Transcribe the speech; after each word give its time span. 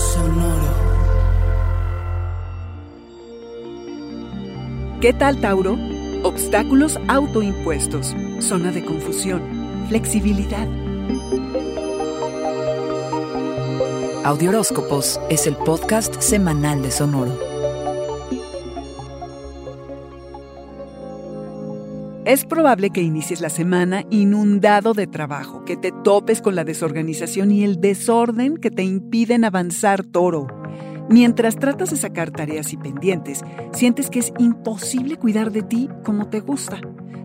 Sonoro. 0.00 0.74
¿Qué 5.00 5.12
tal, 5.12 5.40
Tauro? 5.40 5.76
Obstáculos 6.22 6.98
autoimpuestos, 7.08 8.14
zona 8.40 8.72
de 8.72 8.82
confusión, 8.82 9.42
flexibilidad. 9.88 10.66
Audioróscopos 14.24 15.20
es 15.28 15.46
el 15.46 15.56
podcast 15.56 16.18
semanal 16.20 16.82
de 16.82 16.90
Sonoro. 16.90 17.49
Es 22.30 22.44
probable 22.44 22.90
que 22.90 23.02
inicies 23.02 23.40
la 23.40 23.50
semana 23.50 24.04
inundado 24.08 24.94
de 24.94 25.08
trabajo, 25.08 25.64
que 25.64 25.76
te 25.76 25.90
topes 25.90 26.40
con 26.40 26.54
la 26.54 26.62
desorganización 26.62 27.50
y 27.50 27.64
el 27.64 27.80
desorden 27.80 28.56
que 28.56 28.70
te 28.70 28.84
impiden 28.84 29.44
avanzar, 29.44 30.04
toro. 30.04 30.46
Mientras 31.08 31.56
tratas 31.56 31.90
de 31.90 31.96
sacar 31.96 32.30
tareas 32.30 32.72
y 32.72 32.76
pendientes, 32.76 33.42
sientes 33.72 34.10
que 34.10 34.20
es 34.20 34.32
imposible 34.38 35.16
cuidar 35.16 35.50
de 35.50 35.62
ti 35.62 35.88
como 36.04 36.28
te 36.28 36.38
gusta. 36.38 36.80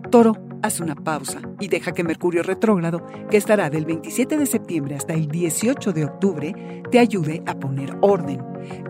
Toro, 0.09 0.38
haz 0.61 0.80
una 0.80 0.95
pausa 0.95 1.39
y 1.59 1.67
deja 1.67 1.94
que 1.94 2.03
Mercurio 2.03 2.44
retrógrado, 2.44 3.06
que 3.30 3.38
estará 3.38 3.70
del 3.70 3.86
27 3.86 4.38
de 4.38 4.45
septiembre 4.45 4.95
hasta 4.95 5.14
el 5.14 5.28
18 5.28 5.94
de 5.94 6.06
octubre, 6.06 6.84
te 6.92 7.00
ayude 7.00 7.44
a 7.45 7.59
poner 7.59 7.97
orden. 8.02 8.42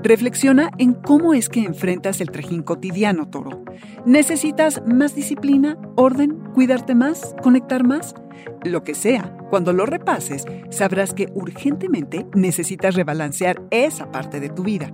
Reflexiona 0.03 0.71
en 0.77 0.93
cómo 0.93 1.33
es 1.33 1.49
que 1.49 1.63
enfrentas 1.63 2.21
el 2.21 2.31
trajín 2.31 2.63
cotidiano, 2.63 3.27
toro. 3.29 3.63
¿Necesitas 4.05 4.81
más 4.85 5.15
disciplina, 5.15 5.77
orden, 5.95 6.39
cuidarte 6.53 6.95
más, 6.95 7.35
conectar 7.41 7.83
más? 7.83 8.15
Lo 8.63 8.83
que 8.83 8.95
sea, 8.95 9.35
cuando 9.49 9.73
lo 9.73 9.85
repases, 9.85 10.45
sabrás 10.69 11.13
que 11.13 11.29
urgentemente 11.33 12.25
necesitas 12.33 12.95
rebalancear 12.95 13.61
esa 13.71 14.11
parte 14.11 14.39
de 14.39 14.49
tu 14.49 14.63
vida. 14.63 14.91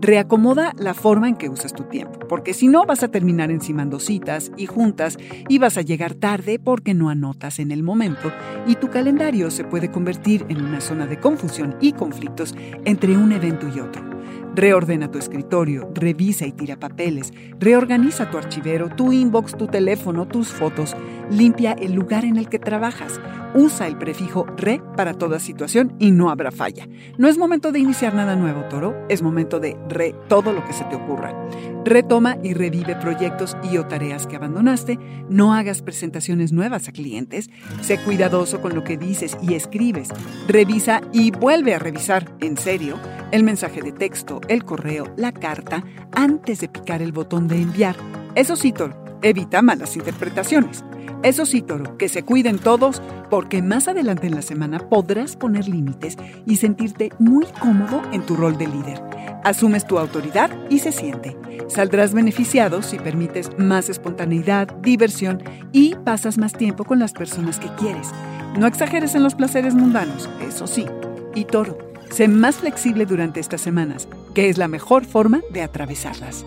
Reacomoda 0.00 0.72
la 0.78 0.94
forma 0.94 1.28
en 1.28 1.36
que 1.36 1.48
usas 1.48 1.72
tu 1.72 1.84
tiempo, 1.84 2.18
porque 2.28 2.54
si 2.54 2.66
no 2.66 2.84
vas 2.84 3.04
a 3.04 3.08
terminar 3.08 3.52
encimando 3.52 4.00
citas 4.00 4.50
y 4.56 4.66
juntas 4.66 5.16
y 5.48 5.58
vas 5.58 5.78
a 5.78 5.82
llegar 5.82 6.14
tarde 6.14 6.58
porque 6.58 6.92
no 6.92 7.08
anotas 7.08 7.60
en 7.60 7.70
el 7.70 7.84
momento 7.84 8.32
y 8.66 8.74
tu 8.74 8.90
calendario 8.90 9.50
se 9.50 9.62
puede 9.62 9.92
convertir 9.92 10.44
en 10.48 10.64
una 10.64 10.80
zona 10.80 11.06
de 11.06 11.20
confusión 11.20 11.76
y 11.80 11.92
conflictos 11.92 12.54
entre 12.84 13.16
un 13.16 13.30
evento 13.30 13.68
y 13.68 13.78
otro. 13.78 14.11
Reordena 14.54 15.10
tu 15.10 15.18
escritorio, 15.18 15.90
revisa 15.94 16.46
y 16.46 16.52
tira 16.52 16.76
papeles, 16.76 17.32
reorganiza 17.58 18.30
tu 18.30 18.38
archivero, 18.38 18.88
tu 18.88 19.12
inbox, 19.12 19.56
tu 19.56 19.66
teléfono, 19.66 20.26
tus 20.26 20.48
fotos, 20.48 20.96
limpia 21.30 21.72
el 21.72 21.92
lugar 21.92 22.24
en 22.24 22.36
el 22.36 22.48
que 22.48 22.58
trabajas. 22.58 23.20
Usa 23.54 23.86
el 23.86 23.98
prefijo 23.98 24.46
re 24.56 24.80
para 24.96 25.14
toda 25.14 25.38
situación 25.38 25.94
y 25.98 26.10
no 26.10 26.30
habrá 26.30 26.50
falla. 26.50 26.88
No 27.18 27.28
es 27.28 27.36
momento 27.36 27.72
de 27.72 27.80
iniciar 27.80 28.14
nada 28.14 28.34
nuevo, 28.36 28.62
toro, 28.70 28.94
es 29.08 29.22
momento 29.22 29.60
de 29.60 29.76
re 29.88 30.14
todo 30.28 30.52
lo 30.52 30.64
que 30.66 30.72
se 30.72 30.84
te 30.84 30.96
ocurra. 30.96 31.34
Retoma 31.84 32.38
y 32.42 32.54
revive 32.54 32.96
proyectos 32.96 33.56
y 33.70 33.76
o 33.76 33.86
tareas 33.86 34.26
que 34.26 34.36
abandonaste, 34.36 34.98
no 35.28 35.52
hagas 35.52 35.82
presentaciones 35.82 36.52
nuevas 36.52 36.88
a 36.88 36.92
clientes, 36.92 37.50
sé 37.82 37.98
cuidadoso 37.98 38.60
con 38.60 38.74
lo 38.74 38.84
que 38.84 38.96
dices 38.96 39.36
y 39.42 39.54
escribes, 39.54 40.08
revisa 40.48 41.02
y 41.12 41.30
vuelve 41.30 41.74
a 41.74 41.78
revisar, 41.78 42.30
en 42.40 42.56
serio, 42.56 42.98
el 43.32 43.44
mensaje 43.44 43.82
de 43.82 43.92
texto, 43.92 44.40
el 44.48 44.64
correo, 44.64 45.12
la 45.16 45.32
carta, 45.32 45.84
antes 46.12 46.60
de 46.60 46.68
picar 46.68 47.02
el 47.02 47.12
botón 47.12 47.48
de 47.48 47.60
enviar. 47.60 47.96
Eso 48.34 48.56
sí, 48.56 48.72
Toro, 48.72 48.94
evita 49.22 49.60
malas 49.60 49.96
interpretaciones. 49.96 50.84
Eso 51.22 51.46
sí, 51.46 51.62
Toro, 51.62 51.96
que 51.98 52.08
se 52.08 52.24
cuiden 52.24 52.58
todos, 52.58 53.00
porque 53.30 53.62
más 53.62 53.86
adelante 53.86 54.26
en 54.26 54.34
la 54.34 54.42
semana 54.42 54.80
podrás 54.80 55.36
poner 55.36 55.68
límites 55.68 56.16
y 56.46 56.56
sentirte 56.56 57.12
muy 57.20 57.46
cómodo 57.60 58.02
en 58.10 58.22
tu 58.22 58.34
rol 58.34 58.58
de 58.58 58.66
líder. 58.66 59.00
Asumes 59.44 59.86
tu 59.86 59.98
autoridad 59.98 60.50
y 60.68 60.80
se 60.80 60.90
siente. 60.90 61.36
Saldrás 61.68 62.12
beneficiado 62.12 62.82
si 62.82 62.98
permites 62.98 63.56
más 63.56 63.88
espontaneidad, 63.88 64.66
diversión 64.82 65.42
y 65.70 65.94
pasas 66.04 66.38
más 66.38 66.54
tiempo 66.54 66.84
con 66.84 66.98
las 66.98 67.12
personas 67.12 67.60
que 67.60 67.68
quieres. 67.76 68.08
No 68.58 68.66
exageres 68.66 69.14
en 69.14 69.22
los 69.22 69.36
placeres 69.36 69.74
mundanos, 69.74 70.28
eso 70.46 70.66
sí. 70.66 70.86
Y 71.36 71.44
Toro, 71.44 71.78
sé 72.10 72.26
más 72.26 72.56
flexible 72.56 73.06
durante 73.06 73.38
estas 73.38 73.60
semanas, 73.60 74.08
que 74.34 74.48
es 74.48 74.58
la 74.58 74.66
mejor 74.66 75.04
forma 75.04 75.40
de 75.50 75.62
atravesarlas. 75.62 76.44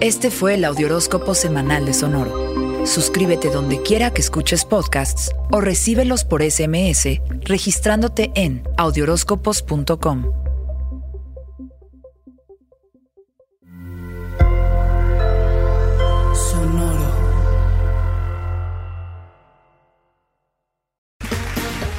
Este 0.00 0.30
fue 0.30 0.54
el 0.54 0.64
Audioróscopo 0.64 1.34
semanal 1.34 1.84
de 1.84 1.92
Sonoro. 1.92 2.86
Suscríbete 2.86 3.50
donde 3.50 3.82
quiera 3.82 4.10
que 4.10 4.22
escuches 4.22 4.64
podcasts 4.64 5.30
o 5.50 5.60
recíbelos 5.60 6.24
por 6.24 6.42
SMS 6.42 7.20
registrándote 7.42 8.32
en 8.34 8.62
audioróscopos.com. 8.78 10.32
Sonoro. 16.34 17.10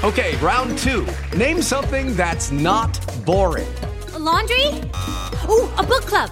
Okay, 0.02 0.36
round 0.42 0.76
two. 0.80 1.06
Name 1.38 1.62
something 1.62 2.16
that's 2.16 2.52
not 2.52 2.90
boring. 3.28 3.68
A 4.16 4.18
laundry? 4.18 4.70
Ooh, 5.48 5.70
a 5.78 5.84
book 5.84 6.08
club. 6.08 6.32